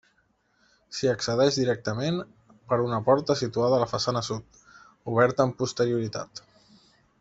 S'hi 0.99 1.09
accedeix 1.11 1.59
directament 1.59 2.17
per 2.73 2.81
una 2.87 3.03
porta 3.11 3.37
situada 3.45 3.79
a 3.79 3.85
la 3.87 3.91
façana 3.95 4.27
sud, 4.33 4.61
oberta 5.15 5.49
amb 5.49 5.59
posterioritat. 5.65 6.47